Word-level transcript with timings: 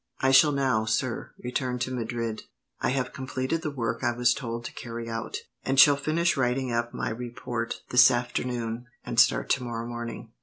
"I 0.19 0.31
shall 0.31 0.51
now, 0.51 0.83
sir, 0.85 1.31
return 1.37 1.77
to 1.77 1.93
Madrid. 1.93 2.41
I 2.79 2.89
have 2.89 3.13
completed 3.13 3.61
the 3.61 3.69
work 3.69 4.03
I 4.03 4.13
was 4.17 4.33
told 4.33 4.65
to 4.65 4.73
carry 4.73 5.07
out, 5.07 5.37
and 5.63 5.79
shall 5.79 5.95
finish 5.95 6.35
writing 6.35 6.71
up 6.71 6.91
my 6.91 7.11
report 7.11 7.81
this 7.91 8.09
afternoon, 8.09 8.87
and 9.05 9.19
start 9.19 9.47
tomorrow 9.47 9.85
morning." 9.87 10.31